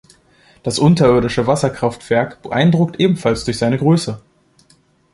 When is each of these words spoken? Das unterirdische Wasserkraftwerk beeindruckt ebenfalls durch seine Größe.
Das 0.63 0.79
unterirdische 0.79 1.45
Wasserkraftwerk 1.45 2.41
beeindruckt 2.41 2.99
ebenfalls 2.99 3.43
durch 3.45 3.59
seine 3.59 3.77
Größe. 3.77 4.19